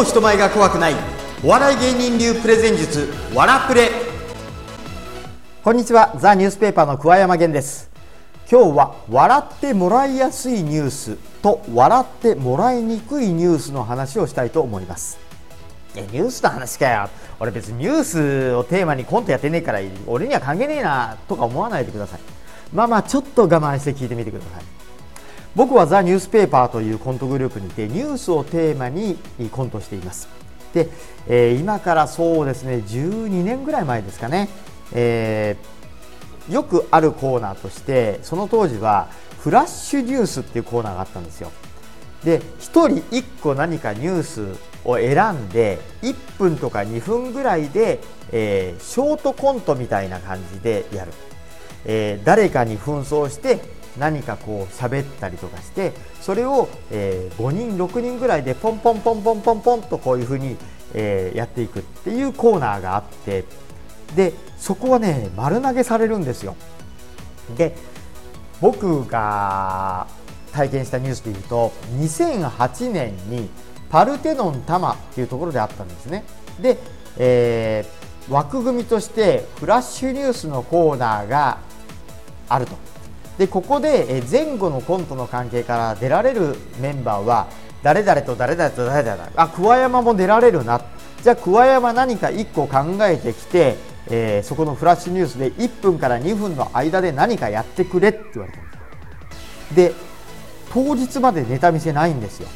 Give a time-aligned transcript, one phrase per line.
[0.00, 0.94] もう人前が怖くない。
[1.44, 3.90] お笑い芸人流プレゼン術わらプレ。
[5.62, 6.14] こんにちは。
[6.18, 7.90] ザ・ニュースペーパーの桑山源です。
[8.50, 15.18] 今日は笑ってもらいやすいニュースと笑ってもらいにくいニュースの話をしたいと思います。
[15.94, 17.10] えニュースの話かよ。
[17.38, 22.20] 俺別にニュースをテーマにコントやってねえから俺には関係ねえなとか思わないでください。
[22.72, 24.62] まあまあちょっと我慢して聞いてみてください。
[25.56, 29.18] 僕はザ・ニュースペーパーというコントグループにてニュースをテーマに
[29.50, 30.28] コントしています。
[30.72, 30.88] で、
[31.26, 34.48] えー、今からそうですね12年ぐらい前ですかね、
[34.92, 39.08] えー、よくあるコーナーとしてその当時は
[39.40, 41.50] フラッシュニュースっていうコーナーがあったんですよ。
[42.24, 44.46] で1人1個何かニュース
[44.84, 47.98] を選んで1分とか2分ぐらいで、
[48.30, 51.12] えー、ショートコントみたいな感じでやる、
[51.86, 60.56] え、誰かに紛争して何かこう喋ったりとかしてそれを、えー、5人6人ぐらいでポンポンポンポンポンポンとこういうふうに、
[60.94, 63.44] え、やっていくっていうコーナーがあって
[64.14, 66.56] でそこはね丸投げされるんですよ。
[67.56, 67.74] で
[68.60, 70.06] 僕が
[70.52, 73.48] 体験したニュースでいうと2008年に
[73.88, 76.24] パルテノン多摩っていうところであったんですね。
[76.60, 76.78] で、
[77.16, 81.58] えー、枠組みとしてフラッシュニュースのコーナーが
[82.48, 82.89] あると。
[83.38, 87.48] でここで前後のコントの関係から出られるメンバーは
[87.82, 90.80] 誰々と誰々と誰々あ桑山も出られるな。
[91.22, 93.76] じゃあ桑山何か1個考えてきて、
[94.08, 98.70] えー、そこのフラッシュニュースで1分から2分の間で何かやってくれって言われたんで
[99.68, 99.92] すで
[100.72, 102.48] 当日までネタ見せないんですよ。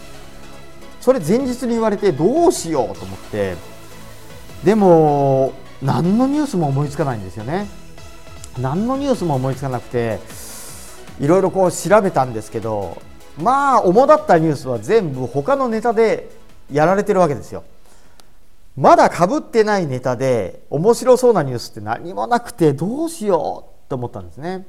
[1.00, 3.56] それ前日に言われてどうしようと思って。
[4.64, 7.66] でも何のニュースも思いつかないんですよね。
[8.58, 10.20] 何のニュースも思いつかなくて
[11.20, 13.00] いろいろこう調べたんですけど
[13.38, 16.30] まあ主だったニュースは全部他のネタで
[16.72, 17.64] やられてるわけですよ。
[18.76, 24.66] まだかぶってないネタで面白そうなニュースって何もなくてどうしようと思ったんですね。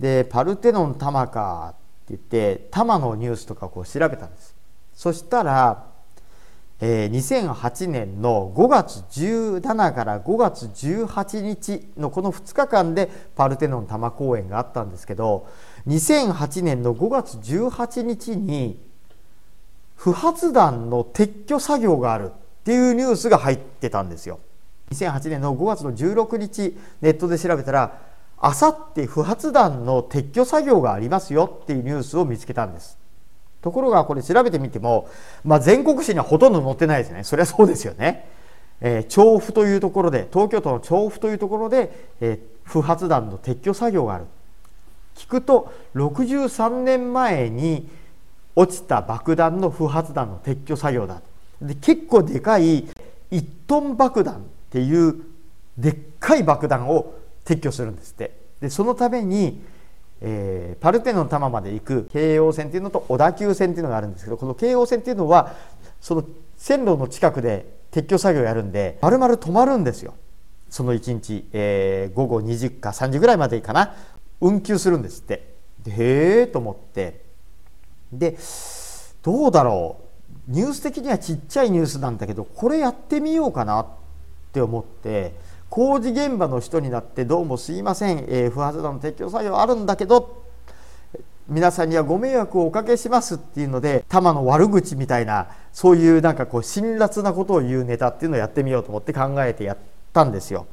[0.00, 1.78] でパルテノン玉かって
[2.10, 4.54] 言って玉のニュースとかこう調べたんです。
[4.94, 5.91] そしたら
[6.84, 15.46] え、2008年の5月17から5月18日のこの2日間でパルテノン多摩公演があったんですけど
[15.86, 18.80] 2008年の5月18日に
[19.94, 24.40] 不発弾の撤去作業があるっていうニュースが入ってたんですよ。
[24.90, 28.00] 2008年の5月の16日ネットで調べたら
[28.38, 32.98] あさって不発弾の撤去作業がありますよっていうニュースを見つけたんです。
[33.62, 35.08] ところがこれ調べてみても、
[35.44, 37.24] まあ、全国紙にはほとんど載ってないですね。
[37.24, 38.28] それはそうですよね、
[38.80, 44.26] えー、調布というところで東京都の調布というところで、えー、不発弾の撤去作業がある。
[45.14, 47.88] 聞くと63年前に
[48.56, 51.22] 落ちた爆弾の不発弾の撤去作業だ。
[51.60, 52.84] で結構でかい
[53.30, 54.38] 1トン爆弾っ
[54.70, 55.22] ていう
[55.78, 58.32] でっかい爆弾を撤去するんですって。
[58.60, 59.62] でそのために
[60.24, 65.56] えー、パルテノン多摩まで行く京王線っていうのと小田急線っていうのがあるんですけどこの京王線っていうのは
[66.00, 66.24] その
[66.56, 70.14] 線路の近くで撤去作業やるんで丸々止まるんですよ。
[70.70, 73.94] その1日、えー、午後2時か3時ぐらいまでかな。
[74.40, 75.54] 運休するんですって。
[75.82, 77.24] でへえと思って。
[78.12, 78.38] で
[79.22, 79.96] どうだろ
[80.48, 80.52] う。
[80.52, 83.86] ニュース的にはちっちゃいニュースなんだけどこれやってみようかなっ
[84.52, 85.34] て思って。
[85.72, 90.44] 工事現場の人になってどうもすいません、えー、不発弾の撤去作業あるんだけど
[91.48, 99.78] 皆さんにはご迷惑をおかけしますっていうので玉の悪口みたいなそういうなんかこう辛辣なことを言うネタっていうのをやってみようと思って考えてやっ
[100.12, 100.66] たんですよ。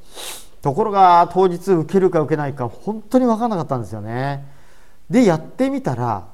[0.61, 4.45] ところが当日受けるか受けないか本当に分からなかったんですよね。
[5.09, 6.27] でやってみたら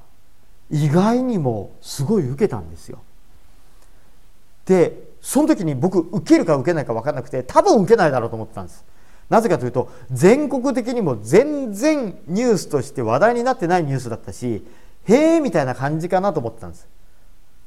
[0.71, 2.97] 意外にもすごい受けたんですよ。
[4.65, 8.85] でその時に僕受けるか受けないか分からなくて多分受けないだろうと思ってたんです。
[9.27, 14.63] なぜかというと全国的にも全然ニュースとして話題になってないニュースだったし
[15.05, 16.87] へえみたいな感じかなと思ってたんです。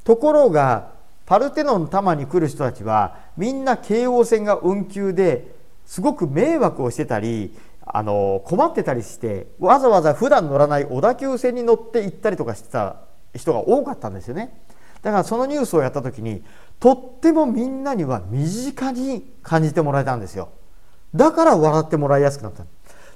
[0.05, 0.93] ところが
[1.26, 5.52] パルテノン多摩に来る人たちはみんな京王線が運休で
[5.84, 12.99] すごく迷惑をしてたりあの困ってたりしてわざわざ普段乗らない小田急線に乗って行ったりとかしてた
[13.34, 14.56] 人が多かったんですよね。
[15.02, 16.42] だからそのニュースをやった時に
[16.80, 20.50] とってもみんなには身近に感じてもらえたんですよ。
[21.14, 22.64] だから笑ってもらいやすくなった。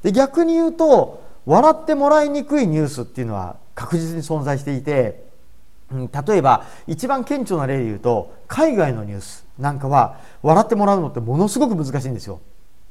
[0.02, 5.24] で逆に言うと笑ってもらいにくいニュースっていうのは確実に存在していて、
[5.90, 12.40] 例えば一番顕著な例で言うと海外のニュースなんかは笑ってもらうのってものすごく難しいんですよ。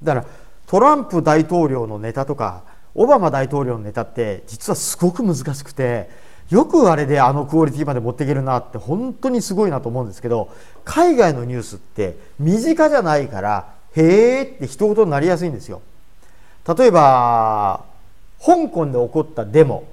[0.03, 0.27] だから
[0.67, 6.09] トランプ大統領のネタとかオバマ大統領のネタって実はすごく難しくて
[6.51, 10.49] よくあれであのクオリティまで持っていけるなって本当にすごいなと思うんですけど
[10.83, 15.81] 海外のニュースって身近じゃないからへえって一言になりやすいんですよ。
[16.77, 17.85] 例えば
[18.45, 19.85] 香港で起こったデモ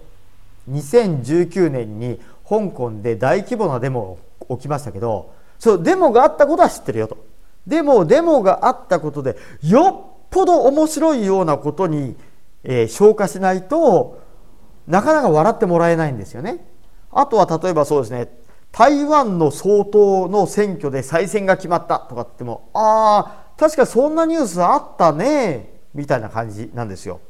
[0.70, 4.19] 2019年に香港で大規模なデモ
[4.49, 7.16] が起きましたけどそうデモがあったことは知ってるよと
[7.66, 12.16] でもデモがあったことでよっぽど面白いようなことに、
[12.64, 14.20] えー、消化しないと
[14.88, 16.67] なかなか笑ってもらえないんですよね。
[17.12, 18.29] あとは例えばそうですね
[18.73, 27.20] 台湾の総統の選挙で再選が決まったとかってもああ確かそんなニュースあったねみたいな感じなんですよ。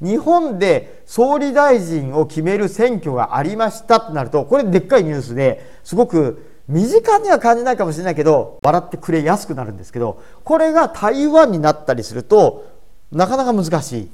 [0.00, 12.66] 日本で総理大臣を決める選挙がありましたってなるとこれでっかいニュースですごく身近には感じないかもしれないけど笑ってくれやすくなるんですけどこれが台湾になったりすると
[13.10, 14.10] なかなか難しい。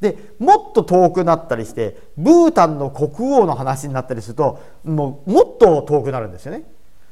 [0.00, 6.64] でもっと遠くなったりしてブータンの国王の話になったりするともうもっと遠くなるんですよね。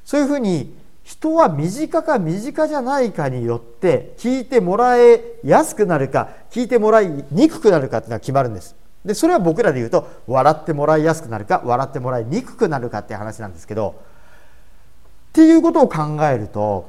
[0.05, 8.75] そういうふうに人は身近か身近じゃないかによって聞いてもらえやすくなるか聞いてもらいにくくなるかっていうのは決まるんです。
[9.05, 13.95] でそれは僕らで言うと笑ってもらいやすくなるか笑ってもらいにくくなるかっていう話なんですけど
[15.31, 16.89] っていうことを考えると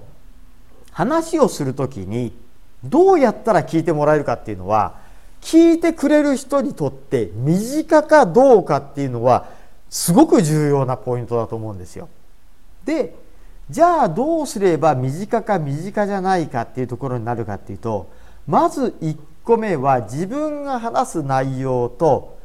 [0.92, 2.36] 話をする時に
[2.84, 4.96] どうやったら聞いてもらえるかっていうのは
[5.42, 9.48] 聞いてくれる人にとって身近かどうかっていうのは
[9.90, 12.10] すごく重要なポイントだと思うんですよ。
[12.86, 13.16] で
[13.70, 18.10] じゃあどうすれば身近か身近じゃないかっていうところになるかっていうと
[18.48, 22.38] まず1個目は自分が話す内容と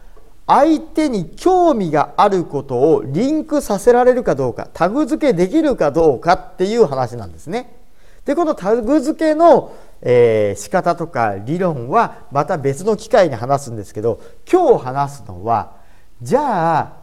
[0.46, 7.81] 相手に興味があることをリンクさせられるかどうかタグ付けできるかどうかっていう話なんですね。
[8.24, 14.20] でこのタグ付けの、えー、仕方とか理論はまた別の機会に話すんですけど
[14.50, 15.76] 今日話すのは
[16.22, 17.02] じゃあ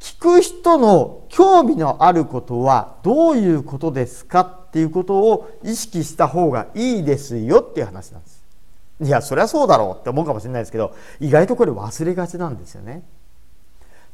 [0.00, 8.38] 聞く人の興味のあることはどういうことですかっていうことを意識した方がいいですよっていう話なんです。
[9.00, 13.02] いやそりゃそうだろうって思うかもしれないですけど意外とこれ忘れがちなんですよね。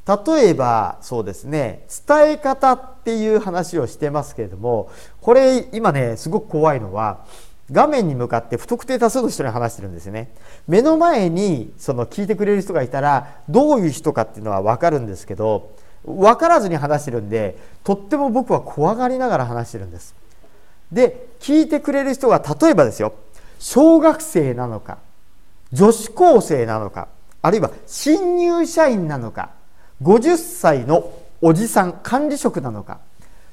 [0.07, 7.25] 例えばそうですね伝え方っていう話をしてますけれどもこれ今ねすごく怖いのは
[7.71, 10.29] 画面に向かって不特定多数の人に話してるんですよね。
[10.67, 15.71] 目の前にその聞いてくれる人がいたらどういう人かっていうのは分かるんですけど
[16.05, 20.13] 分からずに話してるんでとっても僕は怖がりながら話してるんです。
[20.91, 23.13] で聞いてくれる人が例えばですよ
[23.57, 24.99] 小学生なのか
[25.73, 27.07] 女子高生なのか
[27.41, 29.49] あるいは新入社員なのか
[30.01, 31.11] 50歳の
[31.41, 32.99] おじさん管理職なのか。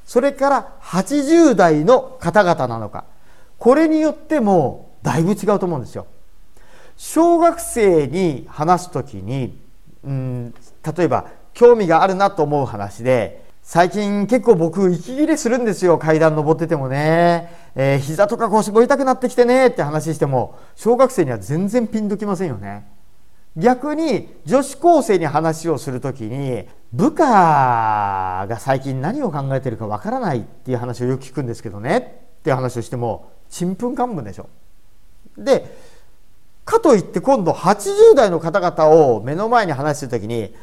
[0.05, 3.05] それから80代の方々なのか。
[3.59, 6.07] これによってもだいぶ違うと思うんですよ。
[6.97, 9.59] 小学生に話す時に
[10.05, 10.55] うん
[10.97, 15.97] 例えば興味があるなと思う話で最近結構僕息切れするんですよ。
[15.97, 22.85] 階段登っててもね、えー、膝とか腰も痛くなってきてねって話しても小学生には全然ピンときませんよね。
[23.57, 31.99] 逆に女子高生に話をする時に部下が最近何を考えてるかわからないっていう話をよく聞くんですけどね
[32.39, 34.49] っていう話をしてもちんぷんかんぷんでしょ
[35.37, 35.77] で
[36.65, 40.55] かといって今度80代の方々を目の前に話してる時に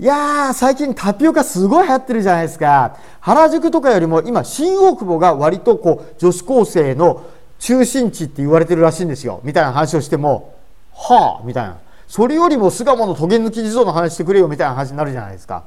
[0.00, 2.96] いやー、最近タピオカすごい流行ってるじゃないですか。
[3.20, 7.24] 原宿とかよりも今、新大久保が割とこう、女子高生の
[7.58, 9.40] 中心地って言われてるらしいんですよ。
[9.44, 10.56] みたいな話をしても、
[10.92, 11.78] はあ、みたいな。
[12.12, 15.64] それよりも巣鴨のトゲ抜き地蔵の話してくれよみたいな話になるじゃないですか。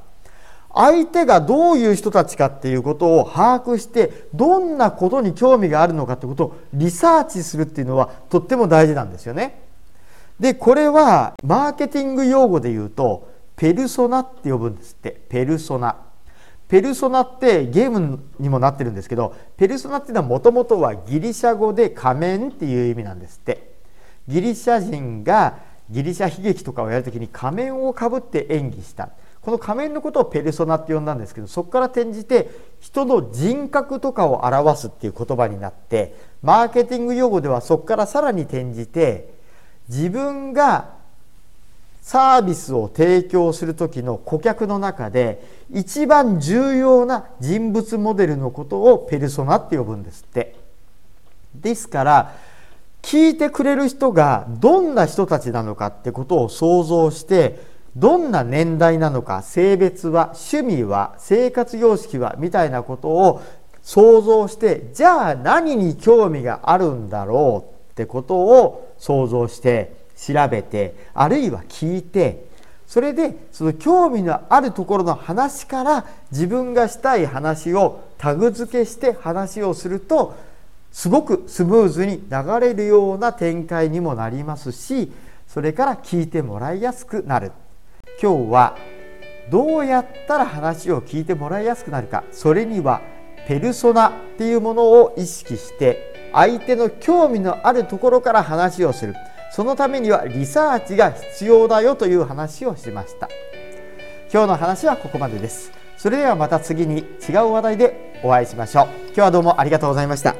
[0.72, 9.60] 相手がどういう人たちかっていうことを把握してどんなことに興味があるのかってことをリサーチするっていうのはとっても大事なんですよね。
[10.38, 15.96] でこれはマーケティング用語で言うとペルソナって呼ぶんですってペルソナ
[16.68, 23.74] ペルソナってゲームにもなってるんですけどペルソナっていうのはもともとはギリシャ語で仮面っていう意味なんですって
[24.28, 29.10] ギリシャ人がギリシャ悲劇とかをやるときに仮面をかぶって演技した。
[29.46, 32.50] この仮面のことをペルソナって呼んだんですけどそこから転じて
[32.80, 39.32] 人の人格とかを表すっていう言葉になってマーケティング用語ではそこからさらに転じて
[39.88, 40.96] 自分が
[42.02, 50.56] サービスを提供する時の顧客の中で一番重要な人物モデルのことをペルソナって呼ぶんですって。
[51.54, 52.34] ですから
[53.06, 57.60] 聞いてくれる人がどんな人たちなのかってことを想像して
[57.94, 63.42] どんな年代なのか性別は趣味は生活様式はみたいなことを
[63.80, 72.48] 想像してじゃあ何に興味があるんだろうってことを想像して調べてあるいは聞いて
[72.88, 80.34] それでその興味のあるところの話から自分がしたい話をタグ付けして話をすると
[80.96, 85.12] すごくスムーズに流れるような展開にもなりますし
[85.46, 87.52] それから聞いてもらいやすくなる。
[88.20, 88.78] 今日は
[89.50, 93.02] どうやったら話を聞いてもらいやすくなるかそれには
[93.46, 99.14] ペルソナっていうものを意識して相手の興味のあるところから話をする。
[99.52, 103.28] そのためにはリサーチが必要だよという話をしました。
[104.32, 105.72] 今日の話はここまでです。
[105.98, 108.86] それではまた次に違う話題でお会いしましょう。
[109.08, 110.34] 今日はどうもありがとうございました。